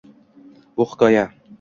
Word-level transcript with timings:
Bu 0.77 0.89
hikoya. 0.93 1.29